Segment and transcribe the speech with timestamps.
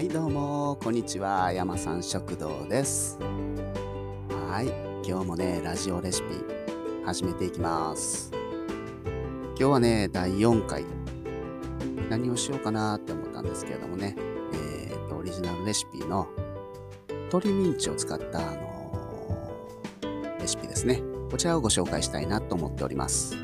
[0.00, 1.52] はいどうもこんにちは。
[1.52, 3.18] 山さん食堂です。
[4.48, 4.68] はい
[5.06, 6.28] 今日もねラジオレシピ
[7.04, 8.32] 始めていきます。
[8.32, 10.86] 今日はね第4回。
[12.08, 14.16] 何をしようかなって思ったんですけれどもね。
[14.54, 16.26] えー、とオリジナルレシピの
[17.10, 21.02] 鶏ミンチを使ったあのー、レシピですね。
[21.30, 23.36] こちらをご紹介したいなと思っております。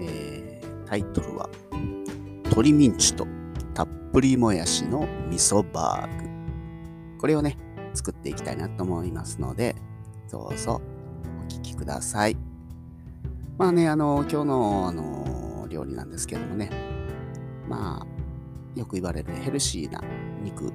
[0.00, 1.50] えー、タイトルは
[2.44, 3.43] 鶏ミンチと。
[4.14, 7.18] たっぷりもやしの味噌バーグ。
[7.18, 7.58] これをね、
[7.94, 9.74] 作っていきたいなと思いますので、
[10.30, 10.80] どうぞ
[11.42, 12.36] お聞きください。
[13.58, 16.70] まあね、あの、今日のあの料理なんですけどもね、
[17.68, 20.00] まあ、よく言われるヘルシーな
[20.44, 20.66] 肉、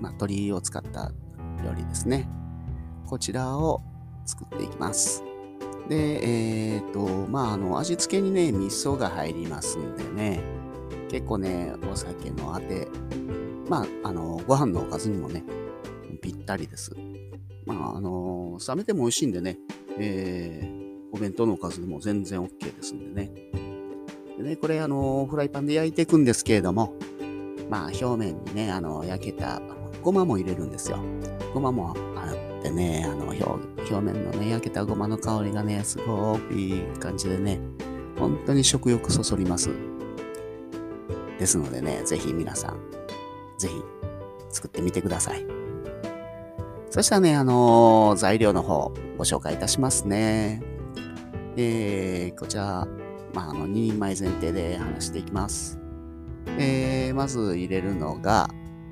[0.00, 1.10] まあ、鶏を使った
[1.64, 2.28] 料理ですね。
[3.06, 3.82] こちらを
[4.24, 5.24] 作っていきます。
[5.88, 10.67] で、えっ、ー、と、まあ、あの、味付けにね、味噌が入りますんでね、
[11.08, 12.88] 結構ね、お酒のあて、
[13.68, 15.44] まあ、あの、ご飯のおかずにもね、
[16.22, 16.92] ぴったりです。
[17.66, 19.58] まあ、あの、冷めても美味しいんでね、
[19.98, 23.32] えー、お弁当のおかずでも全然 OK ですんでね。
[24.36, 26.94] でね、これ、あの、フライパンで焼いていくんですけれども、
[27.68, 29.60] まあ、表面にね、あの、焼けた
[30.02, 30.98] ごまも入れるんですよ。
[31.52, 33.44] ごまもあってね、あの表、
[33.92, 37.60] 表面のね、焼けたごまの香りがね、すごくいい感じでね、
[38.18, 39.70] 本当に食欲そそります。
[41.38, 42.80] ですのでね、ぜひ皆さん、
[43.58, 43.82] ぜひ
[44.50, 45.46] 作ってみてください。
[46.90, 50.62] そしたらね、あのー、材料の方ご紹介いたしますね。
[51.56, 52.86] えー、こちら、
[53.34, 55.78] まあ、あの、2人前前提で話していきます。
[56.58, 58.48] えー、まず入れるのが、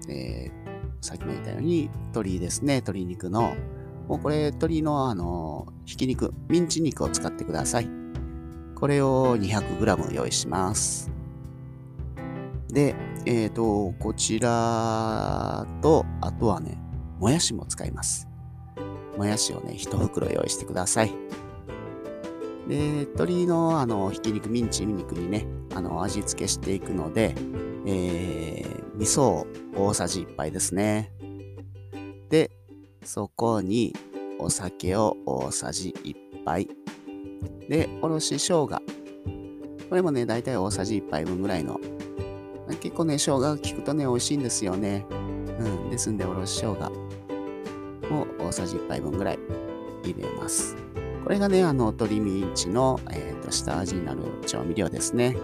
[0.08, 2.74] えー、さっきも言ったように、鶏ですね。
[2.74, 3.56] 鶏肉の、
[4.08, 7.88] もうこれ、鶏のあの、ひき肉、ミンチ肉を使ってください。
[8.74, 11.15] これを 200g 用意します。
[12.76, 16.78] で、えっ、ー、と、こちらと、あとはね、
[17.18, 18.28] もやしも使います。
[19.16, 21.10] もやしをね、一袋用意してください。
[22.68, 27.34] で、鶏のあの、ひき肉、ミンチ肉にね、あの、味付けしていくので、
[27.86, 31.14] えー、味噌を大さじ1杯ですね。
[32.28, 32.50] で、
[33.04, 33.94] そこに
[34.38, 36.68] お酒を大さじ1杯。
[37.70, 38.68] で、おろし生姜。
[38.68, 41.80] これもね、だいたい大さじ1杯分ぐらいの
[42.74, 45.06] 結構ね、生姜が効くとね、美味しいんですよね。
[45.58, 45.90] うん。
[45.90, 47.06] ですんで、おろし生姜
[48.12, 49.38] を大さじ1杯分ぐらい
[50.02, 50.76] 入れます。
[51.24, 55.36] これがね、あの、鶏ミンチの、えーと、下味になる調味料ですね。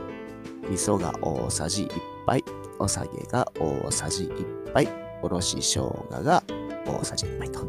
[0.64, 1.90] 味噌が大さじ1
[2.26, 2.44] 杯、
[2.78, 4.88] お酒が大さじ1杯、
[5.22, 6.42] おろし生姜が
[6.86, 7.66] 大さじ1杯と。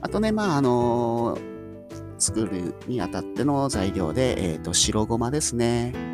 [0.00, 1.40] あとね、まあ、あのー、
[2.18, 6.07] 作るにあたっての材料で、えっ、ー、と、白ごまですね。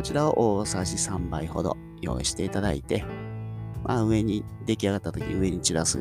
[0.00, 3.04] こちらを大さじ3杯ほど用意していただいて、
[3.84, 6.00] まあ、上に、出来上がった時上に散らす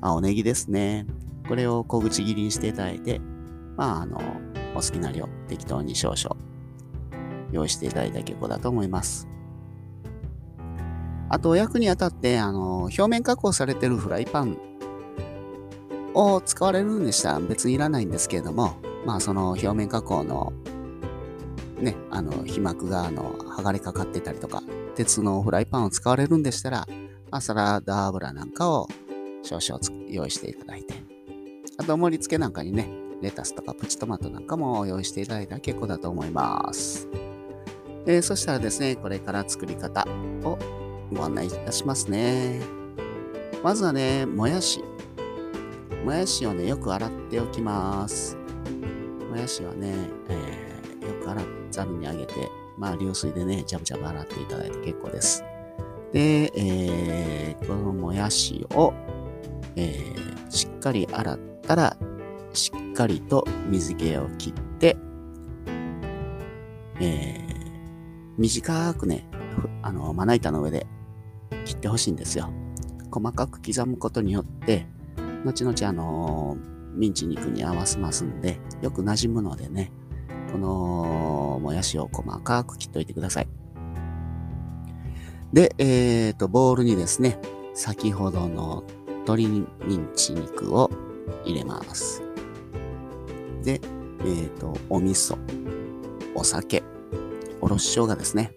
[0.00, 1.06] 青ネギですね。
[1.46, 3.20] これを小口切りにしていただいて、
[3.76, 4.18] まあ、あの、
[4.74, 6.36] お好きな量、適当に少々
[7.52, 9.28] 用意していただいた結構だと思います。
[11.28, 14.58] あと、焼くにあたって、あの、表面加工されてるフライパン
[16.14, 18.74] を使われるんでしたら別にいらないんですけれども、
[19.06, 20.52] まあ、その表面加工の
[21.84, 24.62] ね、あの、皮膜が、あの、剥がれかかってたりとか、
[24.94, 26.86] 鉄のフライパンを使われるんでしたら、
[27.30, 28.88] まあ、サラダ油なんかを
[29.42, 30.94] 少々用意していただいて、
[31.78, 32.88] あと盛り付けなんかにね、
[33.20, 37.08] レタスとかプチトマトなんかも用意していただいたら結構だと思います。
[38.06, 40.06] えー、そしたらですね、これから作り方
[40.44, 40.58] を
[41.12, 42.60] ご案内いたしますね。
[43.62, 44.82] まずはね、もやし。
[46.04, 48.36] もやしをね、よく洗っておきます。
[49.30, 49.94] もやしはね、
[50.28, 52.34] えー、よく洗って、ざるにあげて、
[52.78, 55.44] まあ、流水でね、ジャブジャブ洗っていただいて結構です。
[56.12, 58.94] で、えー、このもやしを、
[59.76, 61.96] えー、しっかり洗ったら、
[62.52, 64.96] しっかりと水気を切って、
[67.00, 69.28] えー、短くね、
[69.82, 70.86] あの、まな板の上で
[71.64, 72.50] 切ってほしいんですよ。
[73.10, 74.86] 細かく刻むことによって、
[75.44, 76.56] 後々あの
[76.94, 79.92] ミンチ肉に合わせますんで、よく馴染むのでね、
[80.54, 83.48] このもやしを細かく切っといてください。
[85.52, 87.40] で、えっ、ー、と、ボウルにですね、
[87.74, 90.92] 先ほどの鶏ミンチ肉を
[91.44, 92.22] 入れます。
[93.64, 95.36] で、えっ、ー、と、お味噌、
[96.36, 96.84] お酒、
[97.60, 98.52] おろし生姜ですね。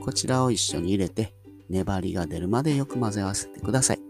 [0.00, 1.34] こちらを一緒に入れて、
[1.68, 4.07] 粘りが出るまでよく混ぜ合わせてください。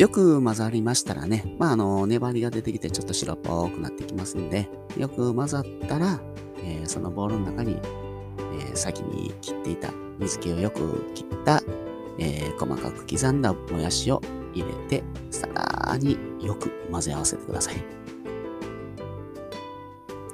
[0.00, 4.66] よく混ざりましたらね、まあ、あの、粘りが出てきてちょっと白っぽくなってきますんで、
[4.96, 6.18] よく混ざったら、
[6.64, 7.76] えー、そのボウルの中に、
[8.58, 11.62] えー、先に切っていた水気をよく切った、
[12.18, 14.22] えー、細かく刻んだもやしを
[14.54, 17.74] 入れて、さらによく混ぜ合わせてください。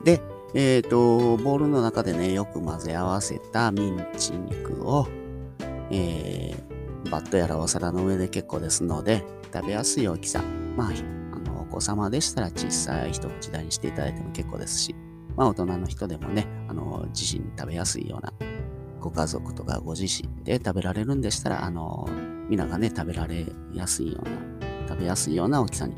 [0.04, 0.22] で、
[0.54, 5.08] えっ、ー、と、ボウルの中でね、よく混ぜ合わせたミンチ肉を、
[5.90, 10.42] えー、バットやらお皿の上で結構ですので、食べやすい大きさ。
[10.76, 10.90] まあ、
[11.34, 14.94] あの、お子様でしたら小さい一口大にしていただいても結構ですし、
[15.36, 18.32] まあ、大人の人でもね、あの、自身食べやすいような、
[19.00, 22.08] ご家族とかご自身で食べられるんでしたら、あの、
[22.48, 25.94] 皆がね、食べられやすいような、食べやすいような大きさに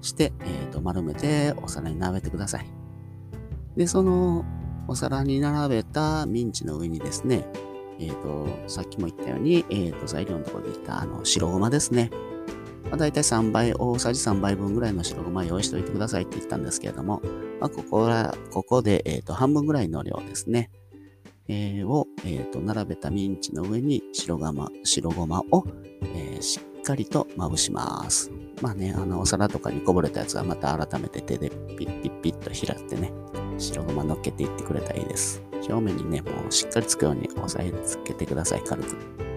[0.00, 2.66] して、えっ、ー、と、丸めてお皿に並べてください。
[3.76, 4.44] で、その
[4.88, 7.46] お皿に並べたミンチの上にですね、
[8.00, 12.10] えっ、ー、と、さっきも言ったように、えっ、ー、と、材料のところで言ったあの白ごまですね。
[12.90, 17.20] まあ、大体3倍、大さじ3倍分ぐらいの白ごま用意しておいてくださいって言ったんですけれども、
[17.60, 20.70] まあ、ここら、ここで、えっ、ー、と、半分ぐらいの量ですね。
[21.48, 25.64] えー、を、えー、と、並べたミンチの上に白ごま、白ごまを、
[26.14, 28.30] えー、しっかりとまぶします。
[28.60, 33.12] まあね、あの、お皿とかにこぼれたやつはまた改めて手でピッピッピッと開いてね、
[33.56, 35.42] 白ごま乗っけていってくれたらいいです。
[35.68, 39.27] 表面にね、もうしっかりつくように押さえつけてください、軽く。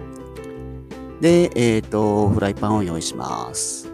[1.21, 3.87] で、えっ、ー、と、フライパンを用意します。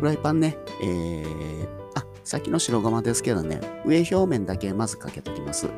[0.00, 5.68] フライパンね、えー、あ、さっきの白ごまですけどね、上表面だけまずかけときます。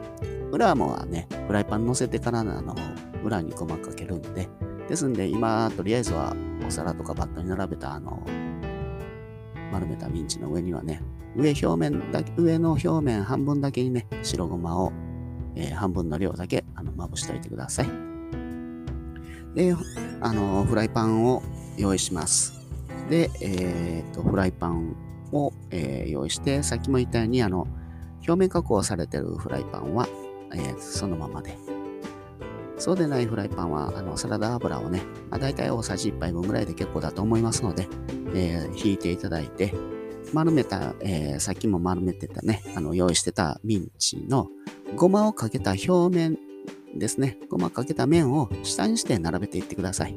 [0.52, 2.76] 裏もはね、フライパン乗せてからのあの、
[3.24, 4.48] 裏にごまかけるんで、
[4.88, 8.22] ですんで今、とりあえずはお皿とかバットに並べたあの、
[9.72, 11.02] 丸めたミンチの上にはね、
[11.34, 14.92] 上表面だけ、上の表面半分だけにね、白ごまを、
[15.56, 18.09] えー、半分の量だけあのまぶしておいてください。
[19.54, 19.74] で、
[20.20, 21.42] あの、フライパンを
[21.76, 22.54] 用意します。
[23.08, 24.94] で、えっ、と、フライパン
[25.32, 27.66] を、えー、用意して、さっきも言ったように、あの、
[28.18, 30.08] 表面加工されてるフライパンは、
[30.54, 31.56] えー、そのままで。
[32.78, 37.88] そうでないフライパンは、あの、サラダ油をね、まあ、大体大さじ1杯分ぐらいで結構だと思いますので、
[38.34, 39.74] えー、引いていただいて、
[40.32, 44.48] 丸めた、えー、さっきも丸めてたね、あの、用意してたミンチの
[44.96, 46.38] ごまをかけた表面
[46.94, 47.38] ですね。
[47.48, 50.14] ごまかけた面を下にして並べていってください。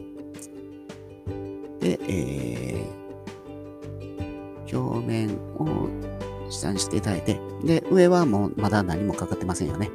[1.80, 5.90] で、えー、表面を
[6.50, 9.90] 下にしていただいて、で、上はもうまだ何もかかってませんよね。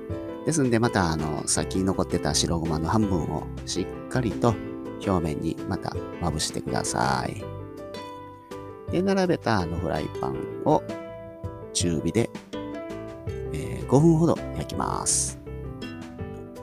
[0.46, 4.54] ですんで、また、あの、先残ってた白ごまの半分をしっかりと
[5.06, 7.44] 表面にまたまぶしてください。
[8.90, 10.82] で、並べたあのフライパンを
[11.74, 12.30] 中火で、
[13.52, 15.37] えー、5分ほど焼きます。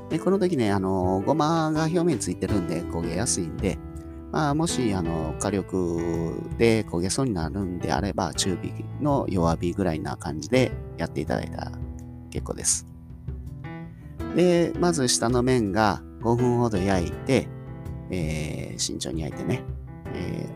[0.09, 3.77] で、この時ね、あの、ごまが表面についてるんで焦げやすいんで、
[4.31, 8.71] まあ、もし、あの、火力で焦げそうになるんであれば、中火
[9.01, 11.71] の弱火ぐらいな感じでやっていただいたら
[12.29, 12.87] 結構です。
[14.35, 17.47] で、まず下の面が5分ほど焼いて、
[18.11, 19.63] えー、慎重に焼いてね、
[20.13, 20.49] え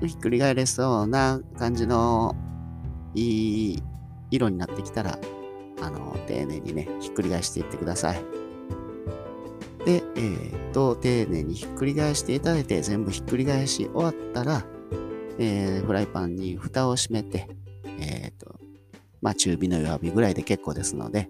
[0.00, 2.34] ー、ひっくり返れそうな感じの
[3.14, 3.82] いい
[4.30, 5.18] 色になってきたら、
[5.82, 8.41] あの、丁寧にね、ひっくり返していってください。
[9.84, 14.64] で、えー、と、丁寧にひっくり返していただいて、全部ひっくり返し終わったら、
[15.38, 17.48] えー、フライパンに蓋を閉めて、
[17.98, 18.54] えー、と、
[19.20, 21.28] まあ、中火の弱火ぐらいで結構ですので、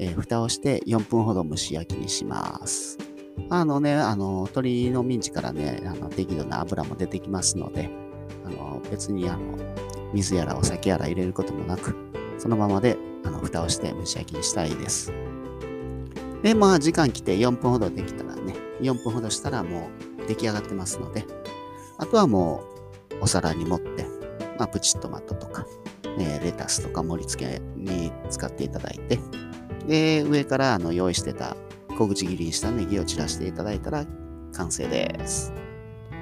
[0.00, 2.98] えー、蓋をして4分ほど蒸し焼きにします。
[3.50, 7.88] あのね、あの、鶏のミンチからね、あの適度な油も出てきますので、
[8.44, 9.56] あの、別にあの、
[10.12, 11.94] 水やらお酒やら入れることもなく、
[12.38, 15.12] そのままで、あの、蓋をして蒸し焼きにしたいです。
[16.42, 19.90] で、まあ、時間来て4分ほどできたらね、4分ほどしたらも
[20.24, 21.24] う出来上がってますので、
[21.98, 22.64] あとはも
[23.10, 24.04] う、お皿に盛って、
[24.58, 25.66] まあ、プチトマトとか、
[26.18, 29.18] えー、レタスとか盛り付けに使っていただいて、
[29.86, 31.56] で、上からあの用意してた
[31.96, 34.04] 小口切りにしたネギを散らしていただいたら
[34.52, 35.52] 完成です。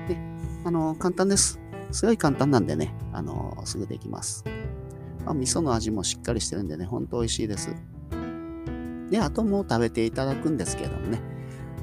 [0.09, 0.17] で、
[0.65, 1.59] あの、簡単です。
[1.91, 4.45] すごい簡単なんでね、あの、すぐできます。
[5.25, 7.75] まあ、味噌の味もしっかりしてるんでね、ほんと美味しいです。
[9.11, 11.21] で、あともう食べていただくんですけどもね、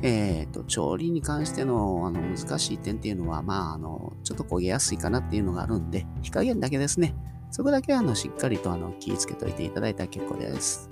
[0.02, 7.16] えっ、ー、と、調理に関してのあの難しい点っていうのは、まあ、あの、ちょっと焦げやすいかなっていうのがあるんで、火加減だけですね。
[7.52, 10.90] そこだけあの、しっかりとあの、気をつけといていただいたら結構です。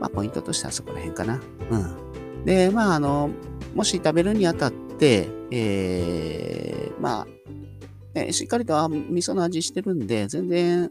[0.00, 1.40] まあ、ポイントとしてはそこら辺かな。
[1.70, 1.76] う
[2.42, 2.44] ん。
[2.44, 3.30] で、まあ、あの、
[3.74, 7.26] もし食べるにあたって、えー、まあ、
[8.14, 10.90] ね、しっかりと味噌の味してるんで、全然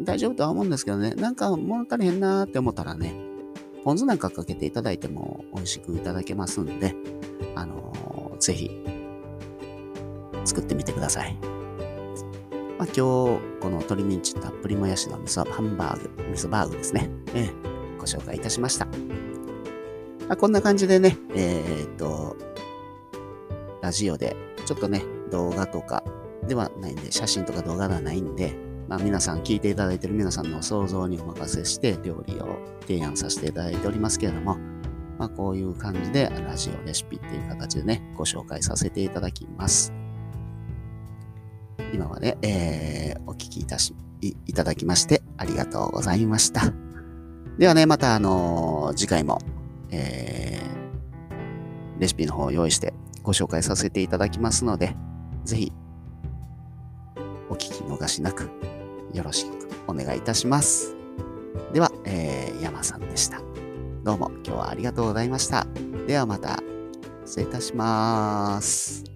[0.00, 3.14] 大丈夫とは思うんですけどね、なんか物足りへんなーって思ったらね、
[3.84, 6.94] ポン酢なんかかけていただいても美味しくいただけますんで、
[7.54, 8.70] あのー、ぜひ、
[10.44, 11.36] 作ってみてください。
[12.78, 17.10] まあ、今日、この鶏ミンチたっぷりもやしの味噌ハンバーグ、味噌バーグですね。
[17.34, 18.86] えー、ご紹介いたしました。
[20.26, 22.36] まあ、こんな感じでね、えー、っと、
[23.80, 24.36] ラジオで、
[24.66, 26.02] ちょっとね、動画とか
[26.48, 34.58] ではないんで、写真とか動画ではないんで、まあ、皆さん、聞いていただいている皆さんの想像にお任せして、料理を提案させていただいておりますけれども、
[35.18, 39.92] まあ、こういう感じで、ラジオレシピっていう形でね、ご紹介させていただきます。
[41.92, 46.72] 今まで、えー、お聞きいたし、いいただきまして、ありがとうございました。
[47.58, 49.38] ではね、また、あのー、次回も、
[49.90, 54.94] えー、レシピの方を用意してご紹介させていただきますので、
[55.44, 55.72] ぜひ、
[57.48, 58.50] お聞き逃しなく、
[59.16, 60.94] よろしくお願いいたします。
[61.72, 63.40] では、えー、山さんでした。
[64.04, 65.66] どうも今日はありがとうございました。
[66.06, 66.62] ではまた、
[67.24, 69.15] 失礼いたします。